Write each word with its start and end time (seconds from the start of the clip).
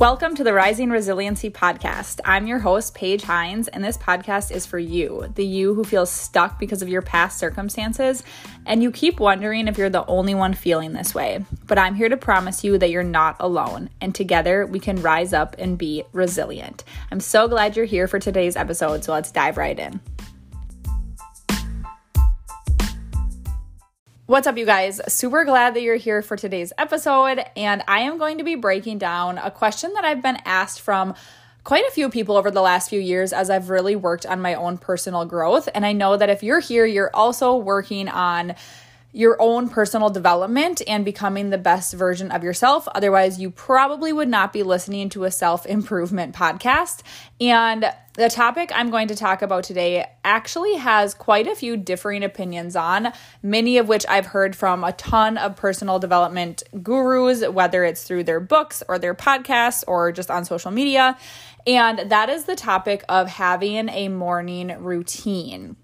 Welcome 0.00 0.34
to 0.36 0.44
the 0.44 0.54
Rising 0.54 0.88
Resiliency 0.88 1.50
Podcast. 1.50 2.20
I'm 2.24 2.46
your 2.46 2.58
host, 2.58 2.94
Paige 2.94 3.20
Hines, 3.20 3.68
and 3.68 3.84
this 3.84 3.98
podcast 3.98 4.50
is 4.50 4.64
for 4.64 4.78
you, 4.78 5.30
the 5.34 5.44
you 5.44 5.74
who 5.74 5.84
feels 5.84 6.10
stuck 6.10 6.58
because 6.58 6.80
of 6.80 6.88
your 6.88 7.02
past 7.02 7.38
circumstances, 7.38 8.22
and 8.64 8.82
you 8.82 8.92
keep 8.92 9.20
wondering 9.20 9.68
if 9.68 9.76
you're 9.76 9.90
the 9.90 10.06
only 10.06 10.34
one 10.34 10.54
feeling 10.54 10.94
this 10.94 11.14
way. 11.14 11.44
But 11.66 11.78
I'm 11.78 11.94
here 11.94 12.08
to 12.08 12.16
promise 12.16 12.64
you 12.64 12.78
that 12.78 12.88
you're 12.88 13.02
not 13.02 13.36
alone, 13.40 13.90
and 14.00 14.14
together 14.14 14.64
we 14.64 14.80
can 14.80 15.02
rise 15.02 15.34
up 15.34 15.54
and 15.58 15.76
be 15.76 16.02
resilient. 16.14 16.82
I'm 17.12 17.20
so 17.20 17.46
glad 17.46 17.76
you're 17.76 17.84
here 17.84 18.08
for 18.08 18.18
today's 18.18 18.56
episode, 18.56 19.04
so 19.04 19.12
let's 19.12 19.30
dive 19.30 19.58
right 19.58 19.78
in. 19.78 20.00
What's 24.30 24.46
up, 24.46 24.56
you 24.56 24.64
guys? 24.64 25.00
Super 25.08 25.44
glad 25.44 25.74
that 25.74 25.82
you're 25.82 25.96
here 25.96 26.22
for 26.22 26.36
today's 26.36 26.72
episode. 26.78 27.42
And 27.56 27.82
I 27.88 28.02
am 28.02 28.16
going 28.16 28.38
to 28.38 28.44
be 28.44 28.54
breaking 28.54 28.98
down 28.98 29.38
a 29.38 29.50
question 29.50 29.92
that 29.94 30.04
I've 30.04 30.22
been 30.22 30.38
asked 30.44 30.80
from 30.80 31.16
quite 31.64 31.84
a 31.88 31.90
few 31.90 32.08
people 32.08 32.36
over 32.36 32.48
the 32.48 32.62
last 32.62 32.90
few 32.90 33.00
years 33.00 33.32
as 33.32 33.50
I've 33.50 33.70
really 33.70 33.96
worked 33.96 34.24
on 34.24 34.40
my 34.40 34.54
own 34.54 34.78
personal 34.78 35.24
growth. 35.24 35.68
And 35.74 35.84
I 35.84 35.90
know 35.90 36.16
that 36.16 36.30
if 36.30 36.44
you're 36.44 36.60
here, 36.60 36.86
you're 36.86 37.10
also 37.12 37.56
working 37.56 38.08
on 38.08 38.54
your 39.12 39.36
own 39.40 39.68
personal 39.68 40.10
development 40.10 40.82
and 40.86 41.04
becoming 41.04 41.50
the 41.50 41.58
best 41.58 41.94
version 41.94 42.30
of 42.30 42.44
yourself. 42.44 42.86
Otherwise, 42.94 43.40
you 43.40 43.50
probably 43.50 44.12
would 44.12 44.28
not 44.28 44.52
be 44.52 44.62
listening 44.62 45.08
to 45.10 45.24
a 45.24 45.30
self 45.30 45.66
improvement 45.66 46.34
podcast. 46.34 47.02
And 47.40 47.92
the 48.14 48.28
topic 48.28 48.70
I'm 48.74 48.90
going 48.90 49.08
to 49.08 49.16
talk 49.16 49.42
about 49.42 49.64
today 49.64 50.06
actually 50.24 50.74
has 50.76 51.14
quite 51.14 51.46
a 51.46 51.54
few 51.54 51.76
differing 51.76 52.22
opinions 52.22 52.76
on, 52.76 53.12
many 53.42 53.78
of 53.78 53.88
which 53.88 54.04
I've 54.08 54.26
heard 54.26 54.54
from 54.54 54.84
a 54.84 54.92
ton 54.92 55.38
of 55.38 55.56
personal 55.56 55.98
development 55.98 56.62
gurus, 56.82 57.46
whether 57.48 57.84
it's 57.84 58.02
through 58.02 58.24
their 58.24 58.40
books 58.40 58.82
or 58.88 58.98
their 58.98 59.14
podcasts 59.14 59.84
or 59.86 60.12
just 60.12 60.30
on 60.30 60.44
social 60.44 60.70
media. 60.70 61.16
And 61.66 62.10
that 62.10 62.28
is 62.30 62.44
the 62.44 62.56
topic 62.56 63.04
of 63.08 63.28
having 63.28 63.88
a 63.88 64.08
morning 64.08 64.76
routine. 64.80 65.76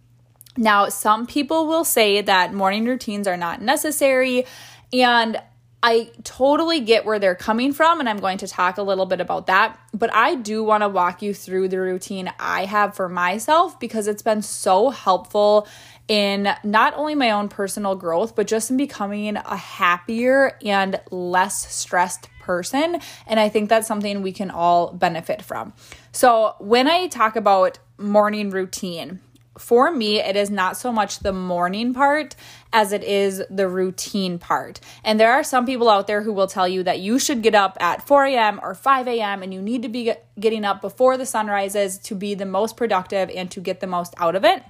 Now, 0.56 0.88
some 0.88 1.26
people 1.26 1.66
will 1.66 1.84
say 1.84 2.20
that 2.22 2.54
morning 2.54 2.86
routines 2.86 3.28
are 3.28 3.36
not 3.36 3.60
necessary, 3.60 4.46
and 4.92 5.40
I 5.82 6.10
totally 6.24 6.80
get 6.80 7.04
where 7.04 7.18
they're 7.18 7.34
coming 7.34 7.72
from, 7.72 8.00
and 8.00 8.08
I'm 8.08 8.18
going 8.18 8.38
to 8.38 8.48
talk 8.48 8.78
a 8.78 8.82
little 8.82 9.06
bit 9.06 9.20
about 9.20 9.46
that. 9.46 9.78
But 9.92 10.12
I 10.12 10.34
do 10.34 10.64
want 10.64 10.82
to 10.82 10.88
walk 10.88 11.22
you 11.22 11.34
through 11.34 11.68
the 11.68 11.80
routine 11.80 12.32
I 12.40 12.64
have 12.64 12.96
for 12.96 13.08
myself 13.08 13.78
because 13.78 14.08
it's 14.08 14.22
been 14.22 14.42
so 14.42 14.90
helpful 14.90 15.68
in 16.08 16.48
not 16.64 16.94
only 16.94 17.14
my 17.14 17.30
own 17.30 17.48
personal 17.48 17.94
growth, 17.94 18.34
but 18.34 18.46
just 18.46 18.70
in 18.70 18.76
becoming 18.76 19.36
a 19.36 19.56
happier 19.56 20.58
and 20.64 21.00
less 21.10 21.72
stressed 21.72 22.28
person. 22.40 23.00
And 23.26 23.38
I 23.38 23.48
think 23.48 23.68
that's 23.68 23.86
something 23.86 24.22
we 24.22 24.32
can 24.32 24.50
all 24.50 24.92
benefit 24.92 25.42
from. 25.42 25.72
So, 26.12 26.54
when 26.58 26.88
I 26.88 27.08
talk 27.08 27.36
about 27.36 27.78
morning 27.98 28.50
routine, 28.50 29.20
for 29.58 29.90
me, 29.90 30.20
it 30.20 30.36
is 30.36 30.50
not 30.50 30.76
so 30.76 30.92
much 30.92 31.20
the 31.20 31.32
morning 31.32 31.94
part 31.94 32.34
as 32.72 32.92
it 32.92 33.02
is 33.02 33.42
the 33.50 33.68
routine 33.68 34.38
part. 34.38 34.80
And 35.04 35.18
there 35.18 35.32
are 35.32 35.42
some 35.42 35.66
people 35.66 35.88
out 35.88 36.06
there 36.06 36.22
who 36.22 36.32
will 36.32 36.46
tell 36.46 36.68
you 36.68 36.82
that 36.82 37.00
you 37.00 37.18
should 37.18 37.42
get 37.42 37.54
up 37.54 37.76
at 37.80 38.06
4 38.06 38.24
a.m. 38.26 38.60
or 38.62 38.74
5 38.74 39.08
a.m. 39.08 39.42
and 39.42 39.52
you 39.52 39.62
need 39.62 39.82
to 39.82 39.88
be 39.88 40.12
getting 40.38 40.64
up 40.64 40.80
before 40.80 41.16
the 41.16 41.26
sun 41.26 41.46
rises 41.46 41.98
to 41.98 42.14
be 42.14 42.34
the 42.34 42.46
most 42.46 42.76
productive 42.76 43.30
and 43.30 43.50
to 43.50 43.60
get 43.60 43.80
the 43.80 43.86
most 43.86 44.14
out 44.18 44.36
of 44.36 44.44
it. 44.44 44.62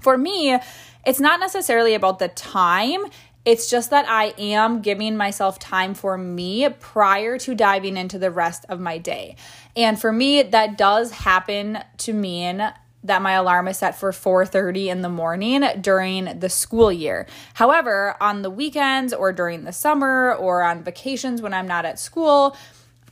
For 0.00 0.18
me, 0.18 0.58
it's 1.06 1.20
not 1.20 1.40
necessarily 1.40 1.94
about 1.94 2.18
the 2.18 2.28
time. 2.28 3.00
It's 3.44 3.70
just 3.70 3.90
that 3.90 4.08
I 4.08 4.34
am 4.38 4.82
giving 4.82 5.16
myself 5.16 5.60
time 5.60 5.94
for 5.94 6.18
me 6.18 6.68
prior 6.68 7.38
to 7.38 7.54
diving 7.54 7.96
into 7.96 8.18
the 8.18 8.30
rest 8.30 8.66
of 8.68 8.80
my 8.80 8.98
day. 8.98 9.36
And 9.76 10.00
for 10.00 10.10
me, 10.10 10.42
that 10.42 10.76
does 10.76 11.12
happen 11.12 11.78
to 11.98 12.12
mean 12.12 12.72
that 13.06 13.22
my 13.22 13.32
alarm 13.32 13.68
is 13.68 13.78
set 13.78 13.98
for 13.98 14.12
4:30 14.12 14.88
in 14.88 15.02
the 15.02 15.08
morning 15.08 15.64
during 15.80 16.38
the 16.38 16.48
school 16.48 16.92
year. 16.92 17.26
However, 17.54 18.16
on 18.20 18.42
the 18.42 18.50
weekends 18.50 19.12
or 19.12 19.32
during 19.32 19.64
the 19.64 19.72
summer 19.72 20.34
or 20.34 20.62
on 20.62 20.82
vacations 20.82 21.42
when 21.42 21.54
I'm 21.54 21.66
not 21.66 21.84
at 21.84 21.98
school, 21.98 22.56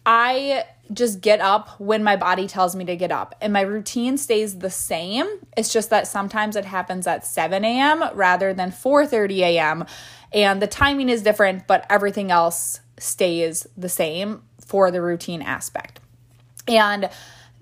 I 0.07 0.65
just 0.93 1.21
get 1.21 1.41
up 1.41 1.81
when 1.81 2.05
my 2.05 2.17
body 2.17 2.47
tells 2.47 2.77
me 2.77 2.85
to 2.85 2.97
get 2.97 3.11
up. 3.11 3.35
And 3.41 3.53
my 3.53 3.63
routine 3.63 4.19
stays 4.19 4.59
the 4.59 4.71
same. 4.71 5.27
It's 5.57 5.73
just 5.73 5.91
that 5.91 6.07
sometimes 6.07 6.57
it 6.57 6.67
happens 6.67 7.07
at 7.07 7.25
7 7.25 7.65
a.m. 7.65 8.05
rather 8.15 8.53
than 8.53 8.71
4:30 8.71 9.41
a.m. 9.41 9.87
And 10.33 10.61
the 10.61 10.67
timing 10.67 11.09
is 11.09 11.23
different, 11.23 11.67
but 11.67 11.87
everything 11.89 12.31
else 12.31 12.81
stays 12.99 13.67
the 13.77 13.89
same 13.89 14.43
for 14.65 14.91
the 14.91 15.01
routine 15.01 15.43
aspect. 15.43 16.01
And 16.67 17.09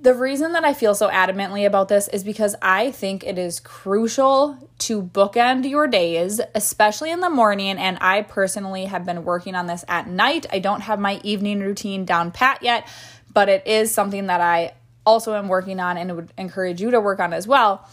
the 0.02 0.14
reason 0.14 0.52
that 0.52 0.64
I 0.64 0.74
feel 0.74 0.96
so 0.96 1.08
adamantly 1.08 1.64
about 1.64 1.88
this 1.88 2.08
is 2.08 2.24
because 2.24 2.56
I 2.60 2.90
think 2.90 3.22
it 3.22 3.38
is 3.38 3.60
crucial 3.60 4.68
to 4.80 5.00
bookend 5.00 5.70
your 5.70 5.86
days, 5.86 6.40
especially 6.56 7.12
in 7.12 7.20
the 7.20 7.30
morning. 7.30 7.78
And 7.78 7.98
I 8.00 8.22
personally 8.22 8.86
have 8.86 9.04
been 9.04 9.24
working 9.24 9.54
on 9.54 9.68
this 9.68 9.84
at 9.86 10.08
night. 10.08 10.46
I 10.52 10.58
don't 10.58 10.80
have 10.80 10.98
my 10.98 11.20
evening 11.22 11.60
routine 11.60 12.04
down 12.04 12.32
pat 12.32 12.64
yet, 12.64 12.88
but 13.32 13.48
it 13.48 13.64
is 13.64 13.94
something 13.94 14.26
that 14.26 14.40
I 14.40 14.74
also 15.06 15.34
am 15.34 15.46
working 15.46 15.78
on 15.78 15.96
and 15.96 16.16
would 16.16 16.32
encourage 16.36 16.80
you 16.80 16.90
to 16.90 17.00
work 17.00 17.20
on 17.20 17.32
as 17.32 17.46
well. 17.46 17.88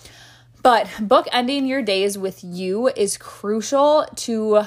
But 0.63 0.87
bookending 0.87 1.67
your 1.67 1.83
days 1.83 2.17
with 2.17 2.43
you 2.43 2.87
is 2.87 3.17
crucial 3.17 4.07
to 4.15 4.63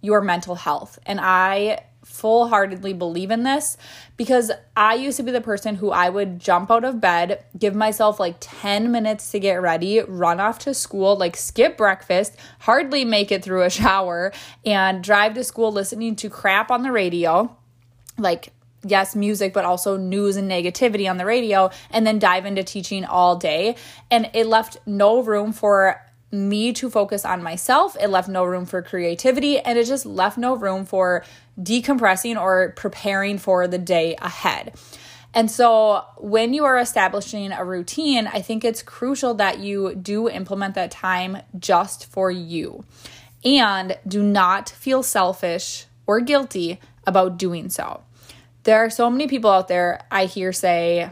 your 0.00 0.22
mental 0.22 0.54
health. 0.54 0.98
And 1.04 1.20
I 1.20 1.84
full 2.10 2.48
heartedly 2.48 2.92
believe 2.92 3.30
in 3.30 3.44
this 3.44 3.76
because 4.16 4.50
I 4.76 4.94
used 4.94 5.16
to 5.18 5.22
be 5.22 5.30
the 5.30 5.40
person 5.40 5.76
who 5.76 5.90
I 5.90 6.08
would 6.10 6.38
jump 6.38 6.70
out 6.70 6.84
of 6.84 7.00
bed, 7.00 7.44
give 7.58 7.74
myself 7.74 8.20
like 8.20 8.36
10 8.40 8.90
minutes 8.90 9.30
to 9.30 9.38
get 9.38 9.62
ready, 9.62 10.00
run 10.00 10.40
off 10.40 10.58
to 10.60 10.74
school, 10.74 11.16
like 11.16 11.36
skip 11.36 11.76
breakfast, 11.76 12.36
hardly 12.60 13.04
make 13.04 13.30
it 13.32 13.42
through 13.42 13.62
a 13.62 13.70
shower, 13.80 14.32
and 14.66 15.02
drive 15.02 15.34
to 15.34 15.44
school 15.44 15.72
listening 15.72 16.16
to 16.16 16.28
crap 16.28 16.70
on 16.70 16.82
the 16.82 16.92
radio. 16.92 17.56
Like, 18.18 18.52
yes, 18.84 19.14
music, 19.16 19.52
but 19.52 19.64
also 19.64 19.96
news 19.96 20.36
and 20.36 20.50
negativity 20.50 21.08
on 21.08 21.16
the 21.16 21.24
radio, 21.24 21.70
and 21.90 22.06
then 22.06 22.18
dive 22.18 22.44
into 22.44 22.62
teaching 22.62 23.04
all 23.04 23.36
day. 23.36 23.76
And 24.10 24.30
it 24.34 24.46
left 24.46 24.78
no 24.84 25.22
room 25.22 25.52
for 25.52 26.02
me 26.32 26.72
to 26.72 26.88
focus 26.88 27.24
on 27.24 27.42
myself. 27.42 27.96
It 28.00 28.08
left 28.08 28.28
no 28.28 28.44
room 28.44 28.64
for 28.64 28.82
creativity 28.82 29.58
and 29.58 29.78
it 29.78 29.86
just 29.86 30.06
left 30.06 30.38
no 30.38 30.54
room 30.54 30.84
for 30.84 31.24
decompressing 31.58 32.40
or 32.40 32.72
preparing 32.76 33.38
for 33.38 33.66
the 33.66 33.78
day 33.78 34.16
ahead. 34.16 34.74
And 35.32 35.50
so, 35.50 36.04
when 36.18 36.54
you 36.54 36.64
are 36.64 36.78
establishing 36.78 37.52
a 37.52 37.64
routine, 37.64 38.26
I 38.26 38.42
think 38.42 38.64
it's 38.64 38.82
crucial 38.82 39.34
that 39.34 39.60
you 39.60 39.94
do 39.94 40.28
implement 40.28 40.74
that 40.74 40.90
time 40.90 41.38
just 41.56 42.06
for 42.06 42.30
you. 42.30 42.84
And 43.44 43.96
do 44.06 44.22
not 44.22 44.68
feel 44.68 45.02
selfish 45.02 45.86
or 46.06 46.20
guilty 46.20 46.80
about 47.06 47.38
doing 47.38 47.70
so. 47.70 48.02
There 48.64 48.84
are 48.84 48.90
so 48.90 49.08
many 49.08 49.28
people 49.28 49.50
out 49.50 49.68
there 49.68 50.04
I 50.10 50.26
hear 50.26 50.52
say, 50.52 51.10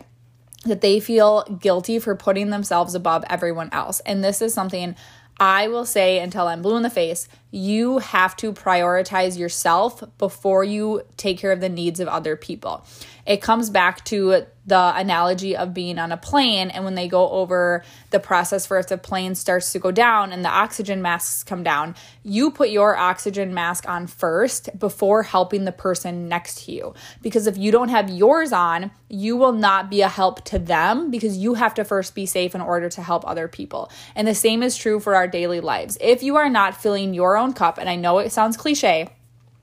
that 0.65 0.81
they 0.81 1.01
feel 1.01 1.45
guilty 1.61 1.99
for 1.99 2.15
putting 2.17 2.51
themselves 2.51 2.95
above 2.95 3.25
everyone 3.29 3.71
else. 3.73 4.01
And 4.01 4.23
this 4.23 4.43
is 4.43 4.55
something 4.55 4.97
I 5.39 5.69
will 5.69 5.85
say 5.85 6.19
until 6.19 6.49
I'm 6.49 6.63
blue 6.63 6.77
in 6.77 6.83
the 6.83 6.91
face, 6.91 7.29
you 7.51 7.99
have 7.99 8.37
to 8.37 8.53
prioritize 8.53 9.39
yourself 9.39 10.03
before 10.19 10.65
you 10.65 11.03
take 11.17 11.39
care 11.39 11.53
of 11.53 11.61
the 11.61 11.69
needs 11.69 12.01
of 12.01 12.09
other 12.09 12.37
people. 12.37 12.85
It 13.27 13.43
comes 13.43 13.69
back 13.69 14.05
to 14.07 14.47
the 14.69 14.93
analogy 14.97 15.57
of 15.57 15.73
being 15.73 15.99
on 15.99 16.13
a 16.13 16.17
plane 16.19 16.69
and 16.69 16.85
when 16.85 16.95
they 16.95 17.09
go 17.09 17.29
over 17.31 17.83
the 18.11 18.21
process 18.21 18.67
for 18.67 18.79
if 18.79 18.89
the 18.89 18.99
plane 18.99 19.35
starts 19.35 19.73
to 19.73 19.79
go 19.79 19.91
down 19.91 20.31
and 20.31 20.45
the 20.45 20.51
oxygen 20.51 21.01
masks 21.01 21.43
come 21.43 21.63
down, 21.63 21.95
you 22.23 22.51
put 22.51 22.69
your 22.69 22.95
oxygen 22.95 23.55
mask 23.55 23.89
on 23.89 24.07
first 24.07 24.69
before 24.79 25.23
helping 25.23 25.65
the 25.65 25.73
person 25.73 26.29
next 26.29 26.65
to 26.65 26.73
you. 26.73 26.95
Because 27.23 27.47
if 27.47 27.57
you 27.57 27.73
don't 27.73 27.89
have 27.89 28.11
yours 28.11 28.53
on, 28.53 28.91
you 29.09 29.39
will 29.39 29.53
not 29.53 29.89
be 29.89 30.03
a 30.03 30.09
help 30.09 30.45
to 30.45 30.59
them 30.59 31.11
because 31.11 31.39
you 31.39 31.55
have 31.55 31.73
to 31.75 31.85
first 31.85 32.15
be 32.15 32.27
safe 32.27 32.55
in 32.55 32.61
order 32.61 32.91
to 32.91 33.03
help 33.03 33.27
other 33.27 33.49
people. 33.49 33.91
And 34.15 34.29
the 34.29 34.35
same 34.35 34.63
is 34.63 34.77
true 34.77 35.01
for 35.01 35.15
our 35.15 35.27
daily 35.27 35.61
lives. 35.61 35.97
If 35.99 36.23
you 36.23 36.37
are 36.37 36.51
not 36.51 36.81
filling 36.81 37.15
your 37.15 37.38
own 37.39 37.53
cup, 37.53 37.79
and 37.79 37.89
I 37.89 37.97
know 37.97 38.19
it 38.19 38.33
sounds 38.33 38.57
cliche, 38.57 39.09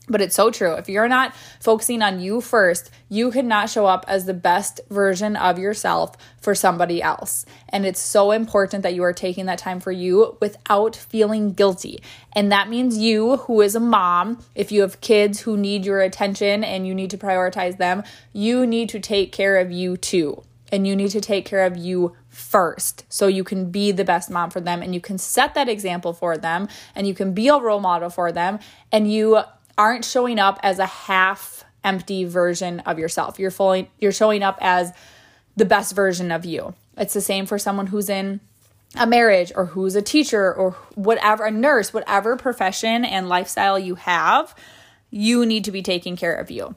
but 0.08 0.22
it's 0.22 0.36
so 0.36 0.52
true. 0.52 0.74
If 0.74 0.88
you're 0.88 1.08
not 1.08 1.36
focusing 1.60 2.02
on 2.02 2.20
you 2.20 2.40
first, 2.40 2.92
you 3.10 3.32
cannot 3.32 3.70
show 3.70 3.88
up 3.88 4.06
as 4.08 4.26
the 4.26 4.36
best 4.36 4.80
version 4.90 5.36
of 5.36 5.58
yourself 5.58 6.16
for 6.40 6.54
somebody 6.54 7.02
else. 7.02 7.46
And 7.70 7.86
it's 7.86 8.00
so 8.00 8.32
important 8.32 8.84
that 8.84 8.94
you 8.94 9.04
are 9.04 9.14
taking 9.14 9.48
that 9.48 9.58
time 9.58 9.80
for 9.80 9.92
you 9.92 10.38
without 10.40 10.96
feeling 10.96 11.54
guilty. 11.54 12.02
And 12.34 12.52
that 12.52 12.70
means 12.70 12.98
you, 12.98 13.38
who 13.38 13.62
is 13.62 13.76
a 13.76 13.80
mom, 13.80 14.44
if 14.54 14.72
you 14.72 14.82
have 14.82 15.02
kids 15.02 15.40
who 15.40 15.58
need 15.58 15.86
your 15.86 16.02
attention 16.02 16.64
and 16.64 16.86
you 16.86 16.94
need 16.94 17.10
to 17.10 17.18
prioritize 17.18 17.78
them, 17.78 18.04
you 18.32 18.68
need 18.68 18.90
to 18.90 19.00
take 19.00 19.32
care 19.32 19.58
of 19.58 19.72
you 19.72 19.98
too. 19.98 20.44
And 20.72 20.86
you 20.86 20.96
need 20.96 21.12
to 21.12 21.22
take 21.22 21.46
care 21.46 21.66
of 21.66 21.78
you 21.78 22.16
first 22.36 23.06
so 23.08 23.28
you 23.28 23.46
can 23.46 23.72
be 23.72 23.94
the 23.94 24.04
best 24.04 24.30
mom 24.30 24.50
for 24.50 24.60
them 24.60 24.82
and 24.82 24.94
you 24.94 25.00
can 25.00 25.18
set 25.18 25.54
that 25.54 25.70
example 25.70 26.12
for 26.12 26.38
them 26.38 26.68
and 26.94 27.08
you 27.08 27.14
can 27.14 27.34
be 27.34 27.48
a 27.48 27.58
role 27.58 27.80
model 27.80 28.10
for 28.10 28.30
them 28.30 28.60
and 28.92 29.10
you 29.10 29.40
aren't 29.78 30.04
showing 30.04 30.38
up 30.38 30.60
as 30.62 30.78
a 30.78 30.86
half 30.86 31.64
empty 31.86 32.26
version 32.26 32.82
of 32.82 33.00
yourself. 33.00 33.40
You're 33.40 33.52
fully 33.52 33.90
you're 34.00 34.12
showing 34.12 34.44
up 34.44 34.58
as 34.60 34.92
the 35.56 35.64
best 35.64 35.96
version 35.96 36.30
of 36.30 36.44
you. 36.44 36.74
It's 36.98 37.14
the 37.14 37.22
same 37.22 37.46
for 37.46 37.58
someone 37.58 37.88
who's 37.88 38.10
in 38.10 38.42
a 38.98 39.08
marriage 39.08 39.54
or 39.56 39.68
who's 39.68 39.96
a 39.96 40.02
teacher 40.02 40.54
or 40.54 40.72
whatever, 40.96 41.46
a 41.46 41.52
nurse, 41.52 41.94
whatever 41.94 42.36
profession 42.36 43.06
and 43.06 43.30
lifestyle 43.30 43.80
you 43.80 43.96
have, 43.96 44.54
you 45.10 45.46
need 45.46 45.64
to 45.64 45.72
be 45.72 45.82
taking 45.82 46.18
care 46.18 46.36
of 46.36 46.52
you. 46.52 46.76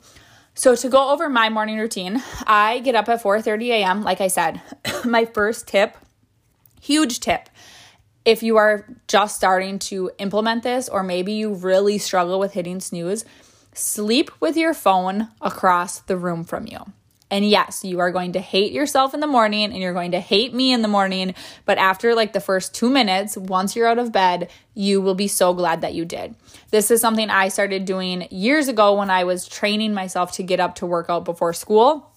So 0.59 0.75
to 0.75 0.89
go 0.89 1.11
over 1.11 1.29
my 1.29 1.51
morning 1.51 1.79
routine, 1.79 2.21
I 2.45 2.81
get 2.81 2.97
up 2.97 3.09
at 3.09 3.23
4:30 3.23 3.69
a.m. 3.69 4.03
like 4.03 4.21
I 4.21 4.27
said. 4.27 4.61
my 5.05 5.25
first 5.25 5.69
tip, 5.69 5.97
huge 6.81 7.21
tip. 7.21 7.49
If 8.25 8.43
you 8.43 8.57
are 8.57 8.85
just 9.07 9.37
starting 9.37 9.79
to 9.91 10.11
implement 10.19 10.65
this 10.65 10.89
or 10.89 11.05
maybe 11.05 11.33
you 11.33 11.55
really 11.55 11.97
struggle 11.97 12.41
with 12.41 12.55
hitting 12.55 12.81
snooze, 12.81 13.25
sleep 13.73 14.33
with 14.41 14.57
your 14.57 14.75
phone 14.75 15.29
across 15.41 16.01
the 16.01 16.17
room 16.17 16.43
from 16.43 16.67
you. 16.67 16.93
And 17.31 17.49
yes, 17.49 17.85
you 17.85 17.99
are 18.01 18.11
going 18.11 18.33
to 18.33 18.41
hate 18.41 18.73
yourself 18.73 19.13
in 19.13 19.21
the 19.21 19.27
morning 19.27 19.65
and 19.65 19.77
you're 19.77 19.93
going 19.93 20.13
to 20.13 20.21
hate 20.21 20.55
me 20.55 20.73
in 20.73 20.83
the 20.83 20.89
morning. 20.89 21.35
But 21.67 21.79
after 21.79 22.15
like 22.15 22.33
the 22.33 22.41
first 22.41 22.75
two 22.75 22.89
minutes, 22.89 23.37
once 23.37 23.77
you're 23.77 23.87
out 23.87 23.99
of 23.99 24.13
bed, 24.13 24.51
you 24.75 25.01
will 25.01 25.15
be 25.15 25.29
so 25.29 25.53
glad 25.53 25.83
that 25.83 25.95
you 25.95 26.05
did. 26.05 26.35
This 26.71 26.91
is 26.91 27.01
something 27.01 27.29
I 27.29 27.49
started 27.49 27.85
doing 27.85 28.29
years 28.31 28.69
ago 28.69 28.95
when 28.95 29.11
I 29.11 29.25
was 29.25 29.47
training 29.47 29.93
myself 29.93 30.33
to 30.33 30.43
get 30.43 30.61
up 30.61 30.77
to 30.77 30.87
work 30.87 31.11
out 31.11 31.25
before 31.25 31.53
school. 31.53 32.11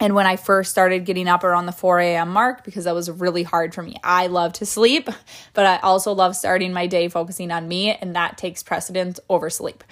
And 0.00 0.14
when 0.14 0.26
I 0.26 0.36
first 0.36 0.70
started 0.72 1.04
getting 1.04 1.28
up 1.28 1.44
around 1.44 1.66
the 1.66 1.72
4 1.72 2.00
a.m. 2.00 2.30
mark, 2.30 2.64
because 2.64 2.84
that 2.84 2.94
was 2.94 3.08
really 3.08 3.44
hard 3.44 3.72
for 3.72 3.82
me. 3.82 3.96
I 4.02 4.26
love 4.26 4.52
to 4.54 4.66
sleep, 4.66 5.08
but 5.54 5.64
I 5.64 5.78
also 5.78 6.12
love 6.12 6.34
starting 6.34 6.72
my 6.72 6.88
day 6.88 7.08
focusing 7.08 7.52
on 7.52 7.68
me, 7.68 7.92
and 7.92 8.16
that 8.16 8.36
takes 8.36 8.64
precedence 8.64 9.20
over 9.28 9.48
sleep. 9.48 9.84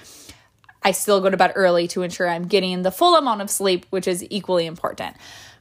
I 0.83 0.93
still 0.93 1.21
go 1.21 1.31
to 1.31 1.37
bed 1.37 1.53
early 1.55 1.87
to 1.89 2.03
ensure 2.03 2.29
I'm 2.29 2.47
getting 2.47 2.83
the 2.83 2.91
full 2.91 3.17
amount 3.17 3.43
of 3.43 3.51
sleep, 3.51 3.87
which 3.91 4.09
is 4.09 4.25
equally 4.31 4.67
important. 4.67 5.17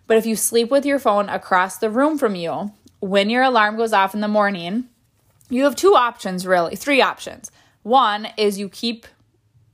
But 0.07 0.17
if 0.17 0.25
you 0.25 0.35
sleep 0.35 0.71
with 0.71 0.85
your 0.85 0.99
phone 0.99 1.29
across 1.29 1.77
the 1.77 1.89
room 1.89 2.17
from 2.17 2.35
you, 2.35 2.71
when 2.99 3.29
your 3.29 3.43
alarm 3.43 3.77
goes 3.77 3.93
off 3.93 4.13
in 4.13 4.21
the 4.21 4.27
morning, 4.27 4.85
you 5.49 5.63
have 5.63 5.75
two 5.75 5.95
options 5.95 6.45
really, 6.45 6.75
three 6.75 7.01
options. 7.01 7.51
One 7.83 8.27
is 8.37 8.59
you 8.59 8.69
keep 8.69 9.05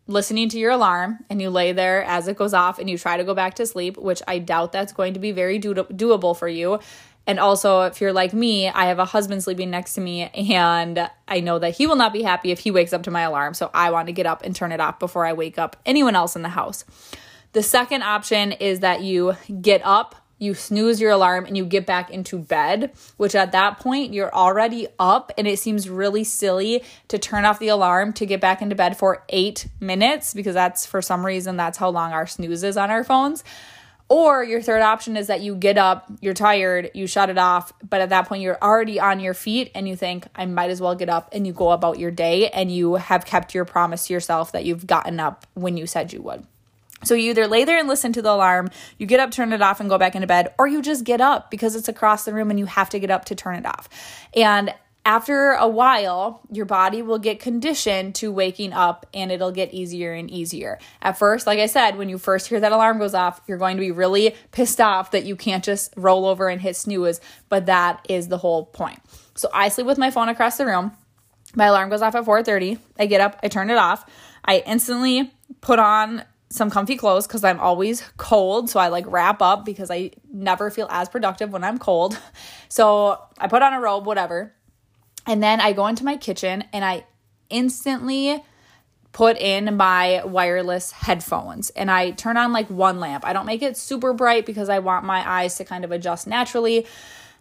listening 0.07 0.49
to 0.49 0.59
your 0.59 0.71
alarm 0.71 1.19
and 1.29 1.41
you 1.41 1.49
lay 1.49 1.71
there 1.71 2.03
as 2.03 2.27
it 2.27 2.37
goes 2.37 2.53
off 2.53 2.77
and 2.77 2.89
you 2.89 2.97
try 2.97 3.17
to 3.17 3.23
go 3.23 3.33
back 3.33 3.55
to 3.55 3.65
sleep, 3.65 3.97
which 3.97 4.21
I 4.27 4.39
doubt 4.39 4.71
that's 4.71 4.93
going 4.93 5.13
to 5.15 5.19
be 5.19 5.31
very 5.31 5.57
do- 5.57 5.73
doable 5.73 6.37
for 6.37 6.47
you. 6.47 6.79
And 7.27 7.39
also, 7.39 7.81
if 7.83 8.01
you're 8.01 8.13
like 8.13 8.33
me, 8.33 8.69
I 8.69 8.85
have 8.85 8.99
a 8.99 9.05
husband 9.05 9.43
sleeping 9.43 9.71
next 9.71 9.95
to 9.95 10.01
me, 10.01 10.23
and 10.23 11.09
I 11.27 11.39
know 11.39 11.57
that 11.57 11.75
he 11.75 11.87
will 11.87 11.95
not 11.95 12.13
be 12.13 12.21
happy 12.21 12.51
if 12.51 12.59
he 12.59 12.71
wakes 12.71 12.93
up 12.93 13.03
to 13.03 13.11
my 13.11 13.21
alarm. 13.21 13.55
So 13.55 13.71
I 13.73 13.89
want 13.89 14.07
to 14.07 14.13
get 14.13 14.27
up 14.27 14.43
and 14.43 14.55
turn 14.55 14.71
it 14.71 14.79
off 14.79 14.99
before 14.99 15.25
I 15.25 15.33
wake 15.33 15.57
up 15.57 15.75
anyone 15.85 16.15
else 16.15 16.35
in 16.35 16.43
the 16.43 16.49
house. 16.49 16.85
The 17.53 17.63
second 17.63 18.03
option 18.03 18.51
is 18.51 18.81
that 18.81 19.01
you 19.01 19.35
get 19.61 19.81
up, 19.83 20.15
you 20.37 20.53
snooze 20.53 21.01
your 21.01 21.11
alarm, 21.11 21.45
and 21.45 21.57
you 21.57 21.65
get 21.65 21.87
back 21.87 22.11
into 22.11 22.37
bed, 22.37 22.91
which 23.17 23.33
at 23.33 23.53
that 23.53 23.79
point 23.79 24.13
you're 24.13 24.33
already 24.33 24.87
up, 24.99 25.31
and 25.35 25.47
it 25.47 25.57
seems 25.57 25.89
really 25.89 26.25
silly 26.25 26.83
to 27.07 27.17
turn 27.17 27.45
off 27.45 27.57
the 27.57 27.69
alarm 27.69 28.13
to 28.13 28.25
get 28.27 28.39
back 28.39 28.61
into 28.61 28.75
bed 28.75 28.97
for 28.97 29.23
eight 29.29 29.67
minutes 29.79 30.33
because 30.35 30.53
that's 30.53 30.85
for 30.85 31.01
some 31.01 31.25
reason 31.25 31.57
that's 31.57 31.77
how 31.77 31.89
long 31.89 32.11
our 32.11 32.27
snooze 32.27 32.61
is 32.61 32.77
on 32.77 32.91
our 32.91 33.03
phones. 33.03 33.43
Or 34.07 34.43
your 34.43 34.61
third 34.61 34.83
option 34.83 35.17
is 35.17 35.27
that 35.27 35.41
you 35.41 35.55
get 35.55 35.79
up, 35.79 36.11
you're 36.21 36.35
tired, 36.35 36.91
you 36.93 37.07
shut 37.07 37.31
it 37.31 37.39
off, 37.39 37.73
but 37.87 38.01
at 38.01 38.09
that 38.09 38.27
point 38.27 38.43
you're 38.43 38.57
already 38.61 38.99
on 38.99 39.19
your 39.19 39.33
feet 39.33 39.71
and 39.73 39.87
you 39.87 39.95
think, 39.95 40.27
I 40.35 40.45
might 40.45 40.69
as 40.69 40.79
well 40.79 40.93
get 40.93 41.09
up 41.09 41.29
and 41.31 41.47
you 41.47 41.53
go 41.53 41.71
about 41.71 41.97
your 41.97 42.11
day 42.11 42.49
and 42.49 42.71
you 42.71 42.95
have 42.95 43.25
kept 43.25 43.55
your 43.55 43.65
promise 43.65 44.05
to 44.07 44.13
yourself 44.13 44.51
that 44.51 44.63
you've 44.63 44.85
gotten 44.85 45.19
up 45.19 45.47
when 45.55 45.75
you 45.75 45.87
said 45.87 46.13
you 46.13 46.21
would. 46.21 46.45
So 47.03 47.13
you 47.13 47.31
either 47.31 47.47
lay 47.47 47.65
there 47.65 47.79
and 47.79 47.87
listen 47.87 48.13
to 48.13 48.21
the 48.21 48.31
alarm, 48.31 48.69
you 48.97 49.05
get 49.05 49.19
up, 49.19 49.31
turn 49.31 49.53
it 49.53 49.61
off, 49.61 49.79
and 49.79 49.89
go 49.89 49.97
back 49.97 50.15
into 50.15 50.27
bed, 50.27 50.53
or 50.57 50.67
you 50.67 50.81
just 50.81 51.03
get 51.03 51.21
up 51.21 51.51
because 51.51 51.75
it's 51.75 51.87
across 51.87 52.25
the 52.25 52.33
room 52.33 52.49
and 52.49 52.59
you 52.59 52.65
have 52.65 52.89
to 52.91 52.99
get 52.99 53.11
up 53.11 53.25
to 53.25 53.35
turn 53.35 53.55
it 53.55 53.65
off. 53.65 53.89
And 54.35 54.73
after 55.05 55.51
a 55.51 55.67
while, 55.67 56.41
your 56.51 56.65
body 56.65 57.03
will 57.03 57.19
get 57.19 57.39
conditioned 57.39 58.15
to 58.15 58.31
waking 58.31 58.73
up 58.73 59.05
and 59.13 59.31
it'll 59.31 59.51
get 59.51 59.71
easier 59.71 60.13
and 60.13 60.31
easier. 60.31 60.79
At 60.99 61.17
first, 61.17 61.45
like 61.45 61.59
I 61.59 61.67
said, 61.67 61.95
when 61.95 62.09
you 62.09 62.17
first 62.17 62.47
hear 62.47 62.59
that 62.59 62.71
alarm 62.71 62.97
goes 62.97 63.13
off, 63.13 63.39
you're 63.47 63.59
going 63.59 63.77
to 63.77 63.81
be 63.81 63.91
really 63.91 64.35
pissed 64.51 64.81
off 64.81 65.11
that 65.11 65.23
you 65.23 65.35
can't 65.35 65.63
just 65.63 65.93
roll 65.95 66.25
over 66.25 66.49
and 66.49 66.59
hit 66.59 66.75
snooze, 66.75 67.21
but 67.49 67.67
that 67.67 68.03
is 68.09 68.29
the 68.29 68.39
whole 68.39 68.65
point. 68.65 68.99
So 69.35 69.47
I 69.53 69.69
sleep 69.69 69.85
with 69.85 69.99
my 69.99 70.09
phone 70.09 70.27
across 70.27 70.57
the 70.57 70.65
room. 70.65 70.91
My 71.53 71.65
alarm 71.65 71.89
goes 71.89 72.01
off 72.01 72.15
at 72.15 72.25
4:30. 72.25 72.79
I 72.97 73.05
get 73.05 73.21
up, 73.21 73.39
I 73.43 73.47
turn 73.47 73.69
it 73.69 73.77
off. 73.77 74.09
I 74.43 74.63
instantly 74.65 75.31
put 75.61 75.77
on 75.77 76.23
some 76.49 76.71
comfy 76.71 76.95
clothes 76.95 77.27
because 77.27 77.43
I'm 77.43 77.59
always 77.59 78.01
cold. 78.17 78.69
So 78.69 78.79
I 78.79 78.87
like 78.87 79.05
wrap 79.07 79.41
up 79.41 79.65
because 79.65 79.91
I 79.91 80.11
never 80.33 80.71
feel 80.71 80.87
as 80.89 81.09
productive 81.09 81.51
when 81.51 81.63
I'm 81.63 81.77
cold. 81.77 82.17
So 82.69 83.19
I 83.37 83.47
put 83.47 83.61
on 83.61 83.73
a 83.73 83.79
robe, 83.79 84.05
whatever. 84.05 84.53
And 85.25 85.41
then 85.41 85.59
I 85.59 85.73
go 85.73 85.87
into 85.87 86.05
my 86.05 86.17
kitchen 86.17 86.63
and 86.71 86.85
I 86.85 87.05
instantly 87.49 88.43
put 89.11 89.37
in 89.37 89.77
my 89.77 90.21
wireless 90.25 90.91
headphones 90.91 91.69
and 91.69 91.89
I 91.89 92.11
turn 92.11 92.35
on 92.35 92.51
like 92.51 92.69
one 92.69 92.99
lamp. 92.99 93.25
I 93.25 93.31
don't 93.31 93.45
make 93.45 93.61
it 93.61 93.77
super 93.77 94.11
bright 94.11 94.45
because 94.45 94.67
I 94.67 94.79
want 94.79 95.05
my 95.05 95.27
eyes 95.27 95.55
to 95.55 95.63
kind 95.63 95.85
of 95.85 95.91
adjust 95.91 96.27
naturally. 96.27 96.85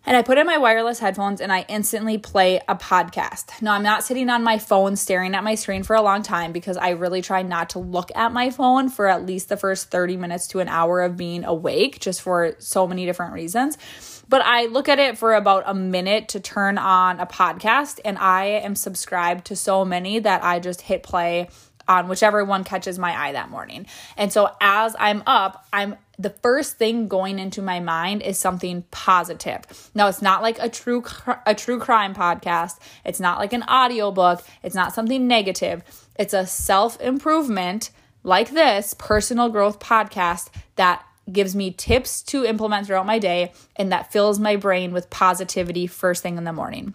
And 0.07 0.17
I 0.17 0.23
put 0.23 0.37
in 0.37 0.47
my 0.47 0.59
wireless 0.59 0.99
headphones 0.99 1.41
and 1.41 1.51
I 1.51 1.65
instantly 1.69 2.19
play 2.19 2.61
a 2.69 2.77
podcast. 2.77 3.61
Now, 3.63 3.73
I'm 3.73 3.83
not 3.83 4.05
sitting 4.05 4.29
on 4.29 4.45
my 4.45 4.59
phone 4.59 4.97
staring 4.97 5.35
at 5.35 5.43
my 5.43 5.55
screen 5.55 5.83
for 5.83 5.97
a 5.97 6.03
long 6.03 6.23
time 6.23 6.53
because 6.53 6.77
I 6.77 6.91
really 6.91 7.23
try 7.23 7.43
not 7.43 7.71
to 7.71 7.79
look 7.79 8.13
at 8.15 8.31
my 8.31 8.51
phone 8.51 8.91
for 8.91 9.09
at 9.09 9.25
least 9.25 9.49
the 9.49 9.57
first 9.57 9.91
30 9.91 10.19
minutes 10.19 10.47
to 10.49 10.61
an 10.61 10.69
hour 10.69 11.01
of 11.01 11.17
being 11.17 11.45
awake, 11.45 12.01
just 12.01 12.21
for 12.21 12.55
so 12.59 12.87
many 12.87 13.07
different 13.07 13.33
reasons. 13.33 13.79
But 14.29 14.43
I 14.43 14.67
look 14.67 14.89
at 14.89 14.99
it 14.99 15.19
for 15.19 15.35
about 15.35 15.65
a 15.67 15.75
minute 15.75 16.29
to 16.29 16.41
turn 16.41 16.79
on 16.79 17.21
a 17.21 17.27
podcast, 17.27 18.01
and 18.05 18.19
I 18.19 18.45
am 18.45 18.75
subscribed 18.75 19.47
to 19.47 19.57
so 19.57 19.85
many 19.85 20.19
that 20.19 20.43
I 20.43 20.61
just 20.61 20.83
hit 20.83 21.03
play 21.03 21.49
on 21.87 22.09
whichever 22.09 22.45
one 22.45 22.65
catches 22.65 22.99
my 22.99 23.15
eye 23.15 23.33
that 23.33 23.51
morning. 23.51 23.87
And 24.17 24.33
so 24.33 24.51
as 24.61 24.97
I'm 24.99 25.23
up, 25.27 25.67
I'm 25.73 25.97
the 26.19 26.31
first 26.31 26.79
thing 26.79 27.09
going 27.09 27.39
into 27.39 27.61
my 27.61 27.81
mind 27.81 28.23
is 28.23 28.39
something 28.39 28.85
positive. 28.91 29.91
Now 29.95 30.09
it's 30.09 30.23
not 30.23 30.43
like 30.43 30.59
a 30.61 30.69
true 30.69 31.05
a 31.45 31.55
true 31.55 31.79
crime 31.79 32.15
podcast. 32.15 32.79
It's 33.05 33.21
not 33.21 33.39
like 33.39 33.53
an 33.53 33.65
audiobook. 33.65 34.43
It's 34.63 34.75
not 34.75 34.95
something 34.95 35.27
negative. 35.27 35.83
It's 36.17 36.33
a 36.33 36.47
self-improvement 36.47 37.91
like 38.23 38.51
this 38.51 38.95
personal 38.95 39.49
growth 39.49 39.81
podcast 39.81 40.49
that 40.77 41.05
gives 41.31 41.55
me 41.57 41.71
tips 41.71 42.23
to 42.23 42.45
implement 42.45 42.87
throughout 42.87 43.07
my 43.07 43.19
day, 43.19 43.53
and 43.77 43.91
that 43.93 44.13
fills 44.13 44.39
my 44.39 44.57
brain 44.57 44.93
with 44.93 45.11
positivity 45.11 45.87
first 45.87 46.23
thing 46.23 46.37
in 46.37 46.45
the 46.45 46.53
morning. 46.53 46.95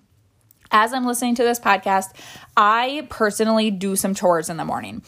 As 0.72 0.94
I'm 0.94 1.06
listening 1.06 1.36
to 1.36 1.44
this 1.44 1.60
podcast, 1.60 2.10
I 2.56 3.08
personally 3.10 3.72
do 3.72 3.96
some 3.96 4.14
chores 4.14 4.50
in 4.50 4.58
the 4.58 4.66
morning. 4.66 5.02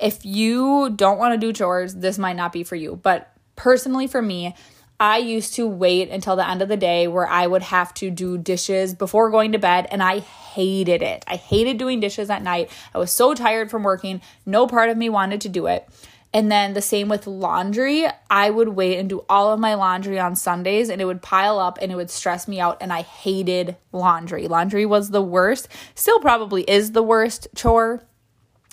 If 0.00 0.24
you 0.24 0.90
don't 0.90 1.18
want 1.18 1.34
to 1.34 1.44
do 1.44 1.52
chores, 1.52 1.96
this 1.96 2.18
might 2.18 2.36
not 2.36 2.52
be 2.52 2.62
for 2.62 2.76
you. 2.76 2.94
But 3.02 3.32
personally, 3.56 4.06
for 4.06 4.22
me, 4.22 4.54
I 5.00 5.18
used 5.18 5.54
to 5.54 5.66
wait 5.66 6.08
until 6.10 6.34
the 6.34 6.48
end 6.48 6.60
of 6.60 6.68
the 6.68 6.76
day 6.76 7.06
where 7.06 7.26
I 7.26 7.46
would 7.46 7.62
have 7.62 7.94
to 7.94 8.10
do 8.10 8.36
dishes 8.38 8.94
before 8.94 9.30
going 9.30 9.52
to 9.52 9.58
bed, 9.58 9.86
and 9.90 10.02
I 10.02 10.18
hated 10.18 11.02
it. 11.02 11.24
I 11.26 11.36
hated 11.36 11.78
doing 11.78 12.00
dishes 12.00 12.30
at 12.30 12.42
night. 12.42 12.70
I 12.94 12.98
was 12.98 13.12
so 13.12 13.34
tired 13.34 13.70
from 13.70 13.84
working, 13.84 14.20
no 14.44 14.66
part 14.66 14.90
of 14.90 14.96
me 14.96 15.08
wanted 15.08 15.40
to 15.42 15.48
do 15.48 15.66
it. 15.66 15.88
And 16.32 16.52
then 16.52 16.74
the 16.74 16.82
same 16.82 17.08
with 17.08 17.26
laundry. 17.26 18.06
I 18.28 18.50
would 18.50 18.68
wait 18.70 18.98
and 18.98 19.08
do 19.08 19.24
all 19.28 19.52
of 19.52 19.60
my 19.60 19.74
laundry 19.74 20.18
on 20.18 20.36
Sundays 20.36 20.90
and 20.90 21.00
it 21.00 21.06
would 21.06 21.22
pile 21.22 21.58
up 21.58 21.78
and 21.80 21.90
it 21.90 21.94
would 21.96 22.10
stress 22.10 22.46
me 22.46 22.60
out. 22.60 22.76
And 22.80 22.92
I 22.92 23.02
hated 23.02 23.76
laundry. 23.92 24.46
Laundry 24.46 24.84
was 24.84 25.10
the 25.10 25.22
worst, 25.22 25.68
still 25.94 26.20
probably 26.20 26.62
is 26.64 26.92
the 26.92 27.02
worst 27.02 27.48
chore, 27.56 28.02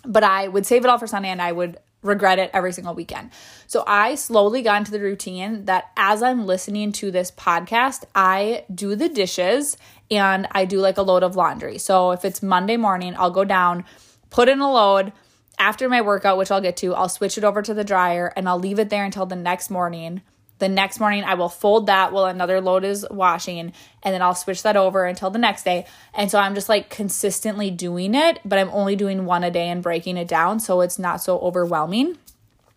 but 0.06 0.24
I 0.24 0.48
would 0.48 0.66
save 0.66 0.84
it 0.84 0.90
all 0.90 0.98
for 0.98 1.08
Sunday 1.08 1.30
and 1.30 1.42
I 1.42 1.54
would 1.54 1.78
regret 2.02 2.40
it 2.40 2.52
every 2.54 2.72
single 2.72 2.94
weekend. 2.94 3.32
So 3.68 3.84
I 3.88 4.16
slowly 4.16 4.62
got 4.62 4.78
into 4.78 4.92
the 4.92 5.00
routine 5.00 5.66
that 5.66 5.92
as 5.98 6.22
I'm 6.22 6.46
listening 6.46 6.92
to 6.94 7.10
this 7.10 7.32
podcast, 7.32 8.04
I 8.14 8.66
do 8.74 8.96
the 8.96 9.10
dishes 9.10 9.78
and 10.12 10.48
I 10.52 10.66
do 10.66 10.80
like 10.80 10.98
a 10.98 11.02
load 11.02 11.24
of 11.24 11.36
laundry. 11.36 11.78
So 11.80 12.12
if 12.12 12.24
it's 12.24 12.44
Monday 12.44 12.78
morning, 12.78 13.16
I'll 13.18 13.32
go 13.32 13.44
down, 13.44 13.86
put 14.30 14.50
in 14.50 14.60
a 14.60 14.72
load 14.72 15.14
after 15.58 15.90
my 15.90 16.02
workout, 16.02 16.38
which 16.38 16.52
I'll 16.52 16.62
get 16.62 16.78
to, 16.78 16.94
I'll 16.94 17.10
switch 17.10 17.38
it 17.38 17.44
over 17.44 17.62
to 17.62 17.74
the 17.74 17.84
dryer 17.84 18.32
and 18.36 18.48
I'll 18.48 18.60
leave 18.60 18.80
it 18.80 18.90
there 18.90 19.06
until 19.06 19.26
the 19.26 19.36
next 19.36 19.70
morning. 19.70 20.22
The 20.60 20.70
next 20.70 21.02
morning, 21.02 21.26
I 21.26 21.34
will 21.34 21.50
fold 21.50 21.88
that 21.88 22.14
while 22.14 22.26
another 22.26 22.62
load 22.62 22.86
is 22.86 23.06
washing, 23.12 23.74
and 24.04 24.14
then 24.14 24.22
I'll 24.22 24.36
switch 24.36 24.64
that 24.64 24.78
over 24.78 25.04
until 25.04 25.30
the 25.30 25.38
next 25.38 25.64
day. 25.64 25.86
And 26.14 26.32
so 26.32 26.40
I'm 26.40 26.56
just 26.56 26.70
like 26.70 26.90
consistently 26.90 27.70
doing 27.70 28.16
it, 28.16 28.40
but 28.46 28.58
I'm 28.58 28.70
only 28.70 28.96
doing 28.96 29.26
one 29.26 29.44
a 29.44 29.52
day 29.52 29.68
and 29.68 29.84
breaking 29.84 30.16
it 30.16 30.30
down 30.30 30.62
so 30.62 30.80
it's 30.80 30.98
not 30.98 31.22
so 31.22 31.40
overwhelming. 31.40 32.18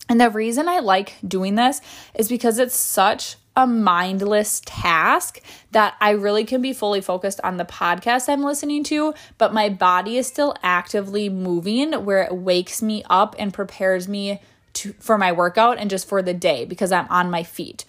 And 0.09 0.21
the 0.21 0.31
reason 0.31 0.69
I 0.69 0.81
like 0.81 1.17
doing 1.27 1.55
this 1.55 1.81
is 2.15 2.29
because 2.29 2.59
it's 2.59 2.75
such 2.75 3.37
a 3.59 3.67
mindless 3.67 4.63
task 4.65 5.41
that 5.73 5.97
I 6.01 6.11
really 6.11 6.45
can 6.45 6.63
be 6.63 6.73
fully 6.73 7.01
focused 7.01 7.41
on 7.43 7.57
the 7.57 7.65
podcast 7.65 8.29
I'm 8.29 8.45
listening 8.45 8.85
to, 8.85 9.15
but 9.37 9.53
my 9.53 9.69
body 9.69 10.17
is 10.17 10.29
still 10.29 10.55
actively 10.63 11.29
moving 11.29 11.93
where 12.05 12.23
it 12.23 12.33
wakes 12.33 12.81
me 12.81 13.03
up 13.11 13.35
and 13.37 13.53
prepares 13.53 14.07
me 14.07 14.41
to, 14.75 14.93
for 15.01 15.19
my 15.19 15.33
workout 15.33 15.77
and 15.79 15.91
just 15.91 16.09
for 16.09 16.23
the 16.23 16.33
day 16.33 16.65
because 16.67 16.93
I'm 16.93 17.09
on 17.09 17.33
my 17.33 17.43
feet. 17.43 17.85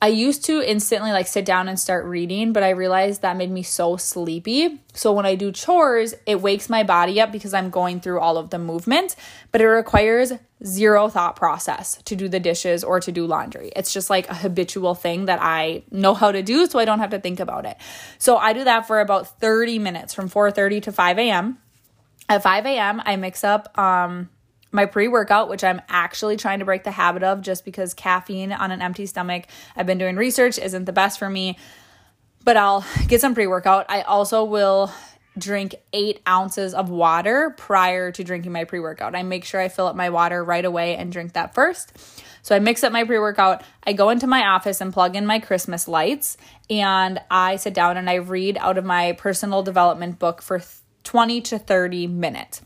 I 0.00 0.08
used 0.08 0.44
to 0.44 0.62
instantly 0.62 1.10
like 1.10 1.26
sit 1.26 1.44
down 1.44 1.68
and 1.68 1.78
start 1.78 2.04
reading, 2.04 2.52
but 2.52 2.62
I 2.62 2.70
realized 2.70 3.22
that 3.22 3.36
made 3.36 3.50
me 3.50 3.64
so 3.64 3.96
sleepy. 3.96 4.80
So 4.94 5.12
when 5.12 5.26
I 5.26 5.34
do 5.34 5.50
chores, 5.50 6.14
it 6.24 6.40
wakes 6.40 6.68
my 6.68 6.84
body 6.84 7.20
up 7.20 7.32
because 7.32 7.52
I'm 7.52 7.70
going 7.70 8.00
through 8.00 8.20
all 8.20 8.36
of 8.36 8.50
the 8.50 8.60
movement, 8.60 9.16
but 9.50 9.60
it 9.60 9.66
requires 9.66 10.32
zero 10.64 11.08
thought 11.08 11.34
process 11.34 12.00
to 12.04 12.14
do 12.14 12.28
the 12.28 12.38
dishes 12.38 12.84
or 12.84 13.00
to 13.00 13.10
do 13.10 13.26
laundry. 13.26 13.72
It's 13.74 13.92
just 13.92 14.08
like 14.08 14.28
a 14.28 14.34
habitual 14.34 14.94
thing 14.94 15.24
that 15.24 15.40
I 15.42 15.82
know 15.90 16.14
how 16.14 16.30
to 16.30 16.42
do 16.42 16.66
so 16.66 16.78
I 16.78 16.84
don't 16.84 17.00
have 17.00 17.10
to 17.10 17.20
think 17.20 17.40
about 17.40 17.66
it. 17.66 17.76
So 18.18 18.36
I 18.36 18.52
do 18.52 18.64
that 18.64 18.86
for 18.86 19.00
about 19.00 19.40
30 19.40 19.80
minutes 19.80 20.14
from 20.14 20.28
4:30 20.28 20.82
to 20.84 20.92
5 20.92 21.18
a.m. 21.18 21.58
At 22.28 22.42
5 22.42 22.66
a.m., 22.66 23.02
I 23.04 23.16
mix 23.16 23.42
up 23.42 23.76
um 23.76 24.28
my 24.70 24.86
pre 24.86 25.08
workout, 25.08 25.48
which 25.48 25.64
I'm 25.64 25.80
actually 25.88 26.36
trying 26.36 26.58
to 26.58 26.64
break 26.64 26.84
the 26.84 26.90
habit 26.90 27.22
of 27.22 27.40
just 27.40 27.64
because 27.64 27.94
caffeine 27.94 28.52
on 28.52 28.70
an 28.70 28.82
empty 28.82 29.06
stomach, 29.06 29.44
I've 29.76 29.86
been 29.86 29.98
doing 29.98 30.16
research, 30.16 30.58
isn't 30.58 30.84
the 30.84 30.92
best 30.92 31.18
for 31.18 31.28
me. 31.28 31.58
But 32.44 32.56
I'll 32.56 32.84
get 33.08 33.20
some 33.20 33.34
pre 33.34 33.46
workout. 33.46 33.86
I 33.88 34.02
also 34.02 34.44
will 34.44 34.92
drink 35.38 35.74
eight 35.92 36.20
ounces 36.26 36.74
of 36.74 36.90
water 36.90 37.54
prior 37.56 38.10
to 38.12 38.24
drinking 38.24 38.52
my 38.52 38.64
pre 38.64 38.80
workout. 38.80 39.14
I 39.14 39.22
make 39.22 39.44
sure 39.44 39.60
I 39.60 39.68
fill 39.68 39.86
up 39.86 39.96
my 39.96 40.10
water 40.10 40.42
right 40.42 40.64
away 40.64 40.96
and 40.96 41.12
drink 41.12 41.34
that 41.34 41.54
first. 41.54 41.92
So 42.42 42.54
I 42.54 42.58
mix 42.58 42.82
up 42.84 42.92
my 42.92 43.04
pre 43.04 43.18
workout. 43.18 43.62
I 43.84 43.92
go 43.92 44.10
into 44.10 44.26
my 44.26 44.46
office 44.46 44.80
and 44.80 44.92
plug 44.92 45.16
in 45.16 45.26
my 45.26 45.38
Christmas 45.38 45.88
lights, 45.88 46.36
and 46.70 47.20
I 47.30 47.56
sit 47.56 47.74
down 47.74 47.96
and 47.96 48.08
I 48.08 48.14
read 48.14 48.56
out 48.58 48.78
of 48.78 48.84
my 48.84 49.12
personal 49.12 49.62
development 49.62 50.18
book 50.18 50.42
for 50.42 50.62
20 51.04 51.40
to 51.42 51.58
30 51.58 52.06
minutes. 52.06 52.62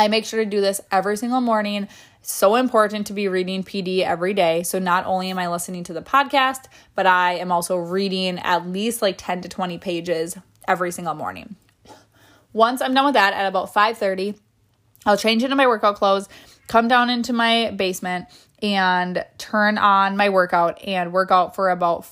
I 0.00 0.08
make 0.08 0.24
sure 0.24 0.42
to 0.42 0.48
do 0.48 0.62
this 0.62 0.80
every 0.90 1.18
single 1.18 1.42
morning. 1.42 1.86
so 2.22 2.54
important 2.54 3.06
to 3.08 3.12
be 3.12 3.28
reading 3.28 3.62
PD 3.62 4.00
every 4.00 4.32
day. 4.32 4.62
So 4.62 4.78
not 4.78 5.04
only 5.04 5.30
am 5.30 5.38
I 5.38 5.48
listening 5.48 5.84
to 5.84 5.92
the 5.92 6.00
podcast, 6.00 6.64
but 6.94 7.06
I 7.06 7.34
am 7.34 7.52
also 7.52 7.76
reading 7.76 8.38
at 8.38 8.66
least 8.66 9.02
like 9.02 9.16
10 9.18 9.42
to 9.42 9.48
20 9.48 9.76
pages 9.76 10.38
every 10.66 10.90
single 10.90 11.12
morning. 11.14 11.56
Once 12.54 12.80
I'm 12.80 12.94
done 12.94 13.04
with 13.04 13.14
that 13.14 13.34
at 13.34 13.46
about 13.46 13.74
5:30, 13.74 14.38
I'll 15.04 15.18
change 15.18 15.42
into 15.42 15.56
my 15.56 15.66
workout 15.66 15.96
clothes, 15.96 16.28
come 16.66 16.88
down 16.88 17.10
into 17.10 17.34
my 17.34 17.70
basement 17.70 18.26
and 18.62 19.24
turn 19.36 19.76
on 19.76 20.16
my 20.16 20.30
workout 20.30 20.82
and 20.82 21.12
work 21.12 21.30
out 21.30 21.54
for 21.54 21.68
about 21.68 22.06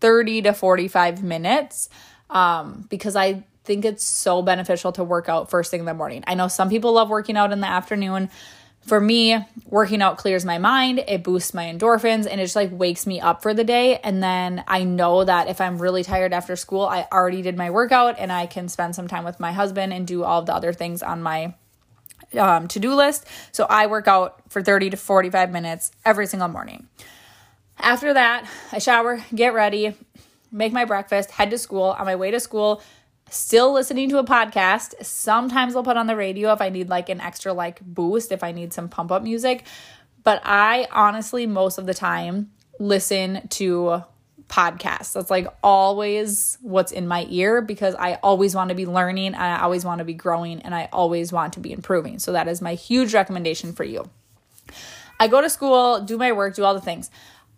30 0.00 0.42
to 0.42 0.52
45 0.52 1.22
minutes 1.22 1.88
um, 2.28 2.86
because 2.90 3.16
I 3.16 3.44
think 3.64 3.84
it's 3.84 4.04
so 4.04 4.42
beneficial 4.42 4.92
to 4.92 5.04
work 5.04 5.28
out 5.28 5.50
first 5.50 5.70
thing 5.70 5.80
in 5.80 5.86
the 5.86 5.94
morning. 5.94 6.22
I 6.26 6.34
know 6.34 6.48
some 6.48 6.68
people 6.68 6.92
love 6.92 7.08
working 7.08 7.36
out 7.36 7.52
in 7.52 7.60
the 7.60 7.66
afternoon. 7.66 8.30
For 8.82 9.00
me, 9.00 9.38
working 9.64 10.02
out 10.02 10.18
clears 10.18 10.44
my 10.44 10.58
mind, 10.58 11.02
it 11.08 11.22
boosts 11.22 11.54
my 11.54 11.64
endorphins, 11.64 12.26
and 12.30 12.38
it 12.38 12.44
just 12.44 12.56
like 12.56 12.68
wakes 12.70 13.06
me 13.06 13.18
up 13.18 13.40
for 13.40 13.54
the 13.54 13.64
day. 13.64 13.96
And 13.96 14.22
then 14.22 14.62
I 14.68 14.84
know 14.84 15.24
that 15.24 15.48
if 15.48 15.62
I'm 15.62 15.78
really 15.78 16.04
tired 16.04 16.34
after 16.34 16.54
school, 16.54 16.82
I 16.82 17.06
already 17.10 17.40
did 17.40 17.56
my 17.56 17.70
workout 17.70 18.16
and 18.18 18.30
I 18.30 18.44
can 18.44 18.68
spend 18.68 18.94
some 18.94 19.08
time 19.08 19.24
with 19.24 19.40
my 19.40 19.52
husband 19.52 19.94
and 19.94 20.06
do 20.06 20.22
all 20.22 20.42
the 20.42 20.54
other 20.54 20.74
things 20.74 21.02
on 21.02 21.22
my 21.22 21.54
um, 22.38 22.68
to 22.68 22.78
do 22.78 22.94
list. 22.94 23.26
So 23.52 23.64
I 23.64 23.86
work 23.86 24.06
out 24.06 24.42
for 24.50 24.62
30 24.62 24.90
to 24.90 24.96
45 24.98 25.50
minutes 25.50 25.90
every 26.04 26.26
single 26.26 26.48
morning. 26.48 26.86
After 27.78 28.12
that, 28.12 28.46
I 28.70 28.78
shower, 28.78 29.24
get 29.34 29.54
ready, 29.54 29.94
make 30.52 30.72
my 30.72 30.84
breakfast, 30.84 31.30
head 31.30 31.50
to 31.50 31.58
school. 31.58 31.96
On 31.98 32.04
my 32.04 32.16
way 32.16 32.30
to 32.30 32.40
school, 32.40 32.82
still 33.34 33.72
listening 33.72 34.08
to 34.10 34.18
a 34.18 34.24
podcast. 34.24 35.04
Sometimes 35.04 35.74
I'll 35.76 35.82
put 35.82 35.96
on 35.96 36.06
the 36.06 36.16
radio 36.16 36.52
if 36.52 36.60
I 36.60 36.68
need 36.68 36.88
like 36.88 37.08
an 37.08 37.20
extra 37.20 37.52
like 37.52 37.80
boost, 37.80 38.32
if 38.32 38.44
I 38.44 38.52
need 38.52 38.72
some 38.72 38.88
pump 38.88 39.10
up 39.10 39.22
music. 39.22 39.64
But 40.22 40.40
I 40.44 40.88
honestly, 40.90 41.46
most 41.46 41.78
of 41.78 41.86
the 41.86 41.94
time, 41.94 42.50
listen 42.78 43.46
to 43.48 44.04
podcasts. 44.48 45.12
That's 45.12 45.30
like 45.30 45.46
always 45.62 46.58
what's 46.62 46.92
in 46.92 47.08
my 47.08 47.26
ear 47.28 47.60
because 47.60 47.94
I 47.94 48.14
always 48.22 48.54
want 48.54 48.68
to 48.68 48.74
be 48.74 48.86
learning 48.86 49.28
and 49.28 49.36
I 49.36 49.60
always 49.60 49.84
want 49.84 49.98
to 49.98 50.04
be 50.04 50.14
growing 50.14 50.62
and 50.62 50.74
I 50.74 50.88
always 50.92 51.32
want 51.32 51.54
to 51.54 51.60
be 51.60 51.72
improving. 51.72 52.18
So 52.18 52.32
that 52.32 52.48
is 52.48 52.62
my 52.62 52.74
huge 52.74 53.14
recommendation 53.14 53.72
for 53.72 53.84
you. 53.84 54.08
I 55.18 55.28
go 55.28 55.40
to 55.40 55.50
school, 55.50 56.00
do 56.00 56.18
my 56.18 56.32
work, 56.32 56.54
do 56.54 56.64
all 56.64 56.74
the 56.74 56.80
things. 56.80 57.10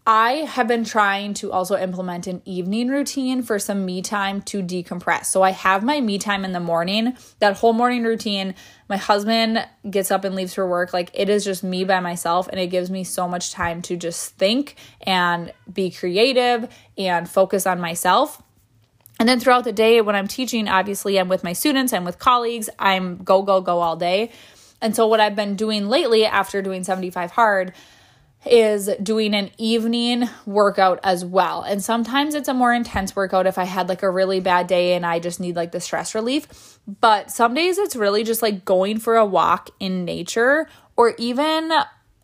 I 0.08 0.44
have 0.44 0.68
been 0.68 0.84
trying 0.84 1.34
to 1.34 1.50
also 1.50 1.76
implement 1.76 2.28
an 2.28 2.40
evening 2.44 2.88
routine 2.88 3.42
for 3.42 3.58
some 3.58 3.84
me 3.84 4.02
time 4.02 4.40
to 4.42 4.62
decompress. 4.62 5.24
So 5.26 5.42
I 5.42 5.50
have 5.50 5.82
my 5.82 6.00
me 6.00 6.16
time 6.18 6.44
in 6.44 6.52
the 6.52 6.60
morning, 6.60 7.16
that 7.40 7.56
whole 7.56 7.72
morning 7.72 8.04
routine. 8.04 8.54
My 8.88 8.98
husband 8.98 9.66
gets 9.90 10.12
up 10.12 10.22
and 10.22 10.36
leaves 10.36 10.54
for 10.54 10.64
work. 10.64 10.92
Like 10.92 11.10
it 11.12 11.28
is 11.28 11.44
just 11.44 11.64
me 11.64 11.82
by 11.82 11.98
myself, 11.98 12.46
and 12.46 12.60
it 12.60 12.68
gives 12.68 12.88
me 12.88 13.02
so 13.02 13.26
much 13.26 13.50
time 13.50 13.82
to 13.82 13.96
just 13.96 14.36
think 14.36 14.76
and 15.00 15.52
be 15.72 15.90
creative 15.90 16.72
and 16.96 17.28
focus 17.28 17.66
on 17.66 17.80
myself. 17.80 18.40
And 19.18 19.28
then 19.28 19.40
throughout 19.40 19.64
the 19.64 19.72
day, 19.72 20.00
when 20.02 20.14
I'm 20.14 20.28
teaching, 20.28 20.68
obviously 20.68 21.18
I'm 21.18 21.28
with 21.28 21.42
my 21.42 21.52
students, 21.52 21.92
I'm 21.92 22.04
with 22.04 22.20
colleagues, 22.20 22.70
I'm 22.78 23.16
go, 23.24 23.42
go, 23.42 23.60
go 23.60 23.80
all 23.80 23.96
day. 23.96 24.30
And 24.80 24.94
so, 24.94 25.08
what 25.08 25.18
I've 25.18 25.34
been 25.34 25.56
doing 25.56 25.88
lately 25.88 26.26
after 26.26 26.62
doing 26.62 26.84
75 26.84 27.32
hard 27.32 27.72
is 28.46 28.88
doing 29.02 29.34
an 29.34 29.50
evening 29.58 30.28
workout 30.46 31.00
as 31.02 31.24
well. 31.24 31.62
And 31.62 31.82
sometimes 31.82 32.34
it's 32.34 32.48
a 32.48 32.54
more 32.54 32.72
intense 32.72 33.14
workout 33.16 33.46
if 33.46 33.58
I 33.58 33.64
had 33.64 33.88
like 33.88 34.02
a 34.02 34.10
really 34.10 34.40
bad 34.40 34.66
day 34.66 34.94
and 34.94 35.04
I 35.04 35.18
just 35.18 35.40
need 35.40 35.56
like 35.56 35.72
the 35.72 35.80
stress 35.80 36.14
relief. 36.14 36.78
But 37.00 37.30
some 37.30 37.54
days 37.54 37.78
it's 37.78 37.96
really 37.96 38.24
just 38.24 38.42
like 38.42 38.64
going 38.64 38.98
for 38.98 39.16
a 39.16 39.26
walk 39.26 39.70
in 39.80 40.04
nature 40.04 40.68
or 40.96 41.14
even 41.18 41.72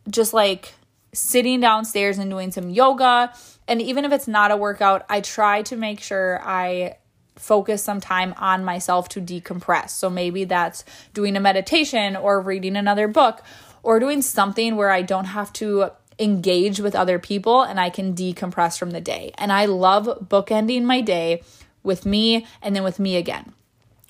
just 0.08 0.32
like 0.32 0.74
sitting 1.12 1.60
downstairs 1.60 2.18
and 2.18 2.30
doing 2.30 2.52
some 2.52 2.70
yoga. 2.70 3.32
And 3.68 3.82
even 3.82 4.04
if 4.04 4.12
it's 4.12 4.28
not 4.28 4.50
a 4.50 4.56
workout, 4.56 5.04
I 5.08 5.20
try 5.20 5.62
to 5.62 5.76
make 5.76 6.00
sure 6.00 6.40
I 6.42 6.96
focus 7.36 7.82
some 7.82 8.00
time 8.00 8.34
on 8.36 8.64
myself 8.64 9.08
to 9.10 9.20
decompress. 9.20 9.90
So 9.90 10.08
maybe 10.08 10.44
that's 10.44 10.84
doing 11.14 11.36
a 11.36 11.40
meditation 11.40 12.14
or 12.14 12.40
reading 12.40 12.76
another 12.76 13.08
book 13.08 13.42
or 13.82 13.98
doing 13.98 14.22
something 14.22 14.76
where 14.76 14.90
I 14.90 15.02
don't 15.02 15.24
have 15.24 15.52
to 15.54 15.90
engage 16.18 16.80
with 16.80 16.94
other 16.94 17.18
people 17.18 17.62
and 17.62 17.80
I 17.80 17.90
can 17.90 18.14
decompress 18.14 18.78
from 18.78 18.90
the 18.90 19.00
day. 19.00 19.32
And 19.38 19.52
I 19.52 19.66
love 19.66 20.28
bookending 20.28 20.82
my 20.82 21.00
day 21.00 21.42
with 21.82 22.06
me 22.06 22.46
and 22.60 22.74
then 22.74 22.84
with 22.84 22.98
me 22.98 23.16
again. 23.16 23.52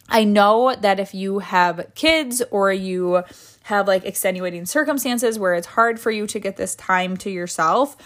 I 0.09 0.25
know 0.25 0.75
that 0.75 1.01
if 1.01 1.15
you 1.15 1.39
have 1.39 1.87
kids 1.95 2.43
or 2.51 2.73
you 2.73 3.23
have 3.65 3.87
like 3.87 4.05
extenuating 4.05 4.67
circumstances 4.67 5.39
where 5.39 5.55
it's 5.55 5.69
hard 5.69 5.99
for 5.99 6.11
you 6.11 6.27
to 6.27 6.39
get 6.39 6.57
this 6.57 6.75
time 6.75 7.17
to 7.19 7.31
yourself, 7.31 7.97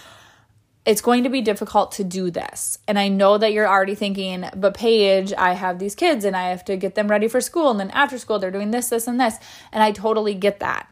it's 0.85 1.01
going 1.01 1.25
to 1.25 1.29
be 1.29 1.41
difficult 1.41 1.91
to 1.93 2.05
do 2.05 2.31
this. 2.31 2.79
And 2.87 2.97
I 2.97 3.09
know 3.09 3.39
that 3.39 3.53
you're 3.53 3.69
already 3.69 3.97
thinking, 3.97 4.49
but 4.55 4.75
Paige, 4.75 5.33
I 5.37 5.55
have 5.55 5.81
these 5.81 5.97
kids 5.97 6.25
and 6.25 6.37
I 6.37 6.51
have 6.51 6.65
to 6.67 6.77
get 6.77 6.95
them 6.95 7.09
ready 7.09 7.27
for 7.27 7.41
school. 7.41 7.73
And 7.73 7.81
then 7.81 7.91
after 7.91 8.19
school, 8.19 8.39
they're 8.39 8.53
doing 8.53 8.71
this, 8.71 8.89
this, 8.89 9.09
and 9.09 9.21
this. 9.21 9.37
And 9.73 9.83
I 9.83 9.91
totally 9.91 10.35
get 10.35 10.61
that. 10.61 10.89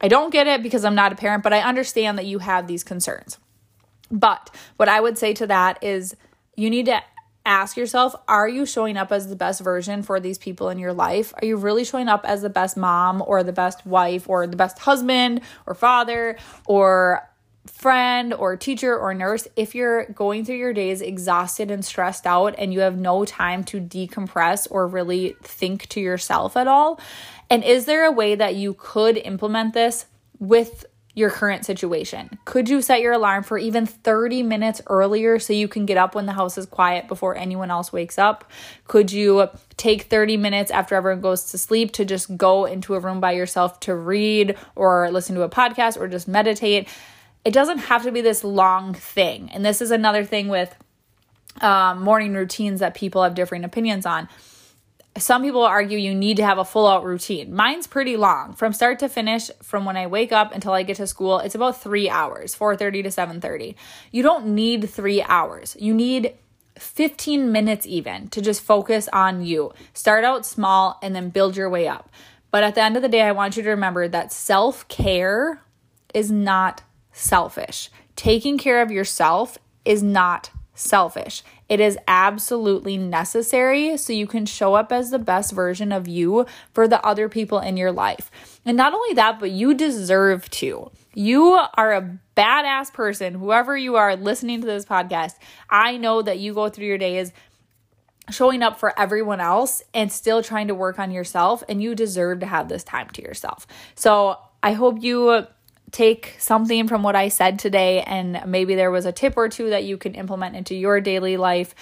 I 0.00 0.08
don't 0.08 0.30
get 0.30 0.46
it 0.46 0.62
because 0.62 0.84
I'm 0.84 0.94
not 0.94 1.12
a 1.12 1.16
parent, 1.16 1.42
but 1.42 1.52
I 1.52 1.60
understand 1.60 2.18
that 2.18 2.26
you 2.26 2.38
have 2.38 2.66
these 2.66 2.84
concerns. 2.84 3.38
But 4.10 4.50
what 4.76 4.88
I 4.88 5.00
would 5.00 5.18
say 5.18 5.34
to 5.34 5.46
that 5.48 5.82
is 5.82 6.16
you 6.56 6.70
need 6.70 6.86
to 6.86 7.02
ask 7.44 7.76
yourself 7.78 8.14
are 8.28 8.48
you 8.48 8.66
showing 8.66 8.96
up 8.96 9.10
as 9.10 9.28
the 9.28 9.36
best 9.36 9.62
version 9.62 10.02
for 10.02 10.20
these 10.20 10.38
people 10.38 10.68
in 10.68 10.78
your 10.78 10.92
life? 10.92 11.32
Are 11.40 11.46
you 11.46 11.56
really 11.56 11.84
showing 11.84 12.08
up 12.08 12.24
as 12.24 12.42
the 12.42 12.50
best 12.50 12.76
mom 12.76 13.22
or 13.26 13.42
the 13.42 13.52
best 13.52 13.86
wife 13.86 14.28
or 14.28 14.46
the 14.46 14.56
best 14.56 14.78
husband 14.78 15.40
or 15.66 15.74
father 15.74 16.36
or 16.66 17.28
friend 17.66 18.32
or 18.34 18.56
teacher 18.56 18.98
or 18.98 19.14
nurse 19.14 19.46
if 19.56 19.74
you're 19.74 20.06
going 20.06 20.44
through 20.44 20.56
your 20.56 20.72
days 20.72 21.00
exhausted 21.00 21.70
and 21.70 21.84
stressed 21.84 22.26
out 22.26 22.54
and 22.58 22.72
you 22.72 22.80
have 22.80 22.98
no 22.98 23.24
time 23.24 23.62
to 23.62 23.80
decompress 23.80 24.66
or 24.70 24.86
really 24.86 25.36
think 25.42 25.86
to 25.88 26.00
yourself 26.00 26.56
at 26.56 26.66
all? 26.66 27.00
And 27.50 27.64
is 27.64 27.86
there 27.86 28.04
a 28.04 28.12
way 28.12 28.34
that 28.34 28.54
you 28.54 28.74
could 28.74 29.16
implement 29.16 29.74
this 29.74 30.06
with 30.38 30.84
your 31.18 31.30
current 31.30 31.64
situation? 31.64 32.38
Could 32.44 32.68
you 32.68 32.80
set 32.80 33.00
your 33.00 33.12
alarm 33.12 33.42
for 33.42 33.58
even 33.58 33.86
30 33.86 34.44
minutes 34.44 34.80
earlier 34.86 35.40
so 35.40 35.52
you 35.52 35.66
can 35.66 35.84
get 35.84 35.96
up 35.96 36.14
when 36.14 36.26
the 36.26 36.32
house 36.32 36.56
is 36.56 36.66
quiet 36.66 37.08
before 37.08 37.36
anyone 37.36 37.72
else 37.72 37.92
wakes 37.92 38.18
up? 38.18 38.48
Could 38.86 39.10
you 39.10 39.48
take 39.76 40.02
30 40.02 40.36
minutes 40.36 40.70
after 40.70 40.94
everyone 40.94 41.20
goes 41.20 41.50
to 41.50 41.58
sleep 41.58 41.92
to 41.92 42.04
just 42.04 42.36
go 42.36 42.66
into 42.66 42.94
a 42.94 43.00
room 43.00 43.20
by 43.20 43.32
yourself 43.32 43.80
to 43.80 43.96
read 43.96 44.56
or 44.76 45.10
listen 45.10 45.34
to 45.34 45.42
a 45.42 45.48
podcast 45.48 45.98
or 45.98 46.06
just 46.06 46.28
meditate? 46.28 46.88
It 47.44 47.52
doesn't 47.52 47.78
have 47.78 48.04
to 48.04 48.12
be 48.12 48.20
this 48.20 48.44
long 48.44 48.94
thing. 48.94 49.50
And 49.52 49.64
this 49.64 49.80
is 49.80 49.90
another 49.90 50.24
thing 50.24 50.46
with 50.46 50.76
um, 51.60 52.02
morning 52.02 52.34
routines 52.34 52.78
that 52.78 52.94
people 52.94 53.24
have 53.24 53.34
differing 53.34 53.64
opinions 53.64 54.06
on 54.06 54.28
some 55.18 55.42
people 55.42 55.62
argue 55.62 55.98
you 55.98 56.14
need 56.14 56.36
to 56.38 56.44
have 56.44 56.58
a 56.58 56.64
full 56.64 56.86
out 56.86 57.04
routine. 57.04 57.54
Mine's 57.54 57.86
pretty 57.86 58.16
long. 58.16 58.54
From 58.54 58.72
start 58.72 58.98
to 58.98 59.08
finish, 59.08 59.50
from 59.62 59.84
when 59.84 59.96
I 59.96 60.06
wake 60.06 60.32
up 60.32 60.54
until 60.54 60.72
I 60.72 60.82
get 60.82 60.96
to 60.96 61.06
school, 61.06 61.38
it's 61.38 61.54
about 61.54 61.80
3 61.80 62.08
hours, 62.10 62.54
4:30 62.54 63.02
to 63.02 63.10
7:30. 63.10 63.74
You 64.10 64.22
don't 64.22 64.48
need 64.48 64.88
3 64.90 65.22
hours. 65.22 65.76
You 65.78 65.94
need 65.94 66.34
15 66.78 67.50
minutes 67.50 67.86
even 67.86 68.28
to 68.28 68.40
just 68.40 68.62
focus 68.62 69.08
on 69.12 69.44
you. 69.44 69.72
Start 69.94 70.24
out 70.24 70.46
small 70.46 70.98
and 71.02 71.14
then 71.14 71.30
build 71.30 71.56
your 71.56 71.68
way 71.68 71.88
up. 71.88 72.08
But 72.50 72.62
at 72.62 72.74
the 72.74 72.82
end 72.82 72.96
of 72.96 73.02
the 73.02 73.08
day, 73.08 73.22
I 73.22 73.32
want 73.32 73.56
you 73.56 73.62
to 73.62 73.70
remember 73.70 74.08
that 74.08 74.32
self-care 74.32 75.60
is 76.14 76.30
not 76.30 76.82
selfish. 77.12 77.90
Taking 78.16 78.58
care 78.58 78.80
of 78.80 78.90
yourself 78.90 79.58
is 79.84 80.02
not 80.02 80.50
selfish. 80.74 81.42
It 81.68 81.80
is 81.80 81.98
absolutely 82.08 82.96
necessary 82.96 83.96
so 83.96 84.12
you 84.12 84.26
can 84.26 84.46
show 84.46 84.74
up 84.74 84.90
as 84.90 85.10
the 85.10 85.18
best 85.18 85.52
version 85.52 85.92
of 85.92 86.08
you 86.08 86.46
for 86.72 86.88
the 86.88 87.04
other 87.04 87.28
people 87.28 87.58
in 87.58 87.76
your 87.76 87.92
life. 87.92 88.30
And 88.64 88.76
not 88.76 88.94
only 88.94 89.14
that, 89.14 89.38
but 89.38 89.50
you 89.50 89.74
deserve 89.74 90.48
to. 90.50 90.90
You 91.14 91.60
are 91.74 91.92
a 91.92 92.18
badass 92.36 92.92
person, 92.92 93.34
whoever 93.34 93.76
you 93.76 93.96
are 93.96 94.16
listening 94.16 94.60
to 94.60 94.66
this 94.66 94.84
podcast. 94.84 95.34
I 95.68 95.96
know 95.96 96.22
that 96.22 96.38
you 96.38 96.54
go 96.54 96.68
through 96.68 96.86
your 96.86 96.98
days 96.98 97.32
showing 98.30 98.62
up 98.62 98.78
for 98.78 98.98
everyone 98.98 99.40
else 99.40 99.82
and 99.94 100.12
still 100.12 100.42
trying 100.42 100.68
to 100.68 100.74
work 100.74 100.98
on 100.98 101.10
yourself, 101.10 101.62
and 101.68 101.82
you 101.82 101.94
deserve 101.94 102.40
to 102.40 102.46
have 102.46 102.68
this 102.68 102.84
time 102.84 103.08
to 103.10 103.22
yourself. 103.22 103.66
So 103.94 104.38
I 104.62 104.72
hope 104.72 105.02
you 105.02 105.46
take 105.90 106.36
something 106.38 106.88
from 106.88 107.02
what 107.02 107.16
I 107.16 107.28
said 107.28 107.58
today, 107.58 108.02
and 108.02 108.42
maybe 108.46 108.74
there 108.74 108.90
was 108.90 109.06
a 109.06 109.12
tip 109.12 109.34
or 109.36 109.48
two 109.48 109.70
that 109.70 109.84
you 109.84 109.96
can 109.96 110.14
implement 110.14 110.56
into 110.56 110.74
your 110.74 111.00
daily 111.00 111.36
life. 111.36 111.74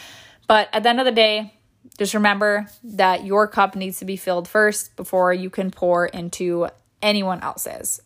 But 0.47 0.69
at 0.73 0.83
the 0.83 0.89
end 0.89 1.01
of 1.01 1.07
the 1.07 1.13
day, 1.13 1.55
just 1.99 2.15
remember 2.15 2.69
that 2.85 3.25
your 3.25 3.47
cup 3.47 3.75
needs 3.75 3.99
to 3.99 4.05
be 4.05 4.17
filled 4.17 4.49
first 4.49 4.97
before 4.97 5.33
you 5.33 5.51
can 5.51 5.71
pour 5.71 6.07
into 6.07 6.69
anyone 7.03 7.41
else's. 7.41 8.01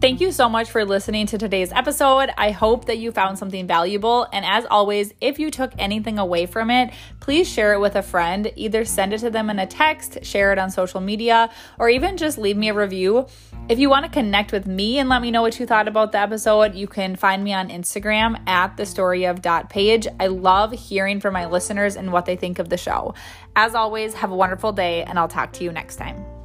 Thank 0.00 0.20
you 0.20 0.30
so 0.30 0.48
much 0.48 0.70
for 0.70 0.84
listening 0.84 1.26
to 1.26 1.38
today's 1.38 1.72
episode. 1.72 2.30
I 2.38 2.52
hope 2.52 2.84
that 2.84 2.98
you 2.98 3.10
found 3.10 3.36
something 3.36 3.66
valuable. 3.66 4.28
And 4.32 4.44
as 4.44 4.64
always, 4.64 5.12
if 5.20 5.40
you 5.40 5.50
took 5.50 5.72
anything 5.76 6.20
away 6.20 6.46
from 6.46 6.70
it, 6.70 6.94
please 7.18 7.48
share 7.48 7.72
it 7.74 7.80
with 7.80 7.96
a 7.96 8.02
friend. 8.02 8.52
Either 8.54 8.84
send 8.84 9.12
it 9.12 9.18
to 9.18 9.30
them 9.30 9.50
in 9.50 9.58
a 9.58 9.66
text, 9.66 10.24
share 10.24 10.52
it 10.52 10.58
on 10.58 10.70
social 10.70 11.00
media, 11.00 11.50
or 11.80 11.88
even 11.88 12.16
just 12.16 12.38
leave 12.38 12.56
me 12.56 12.68
a 12.68 12.74
review. 12.74 13.26
If 13.68 13.80
you 13.80 13.90
want 13.90 14.04
to 14.04 14.10
connect 14.10 14.52
with 14.52 14.68
me 14.68 15.00
and 15.00 15.08
let 15.08 15.20
me 15.20 15.32
know 15.32 15.42
what 15.42 15.58
you 15.58 15.66
thought 15.66 15.88
about 15.88 16.12
the 16.12 16.18
episode, 16.18 16.76
you 16.76 16.86
can 16.86 17.16
find 17.16 17.42
me 17.42 17.52
on 17.52 17.68
Instagram 17.68 18.40
at 18.48 18.76
the 18.76 18.86
story 18.86 19.24
of 19.24 19.42
dot 19.42 19.68
Paige. 19.68 20.06
I 20.20 20.28
love 20.28 20.70
hearing 20.70 21.18
from 21.18 21.34
my 21.34 21.46
listeners 21.46 21.96
and 21.96 22.12
what 22.12 22.24
they 22.24 22.36
think 22.36 22.60
of 22.60 22.68
the 22.68 22.76
show. 22.76 23.14
As 23.56 23.74
always, 23.74 24.14
have 24.14 24.30
a 24.30 24.36
wonderful 24.36 24.70
day, 24.70 25.02
and 25.02 25.18
I'll 25.18 25.26
talk 25.26 25.52
to 25.54 25.64
you 25.64 25.72
next 25.72 25.96
time. 25.96 26.37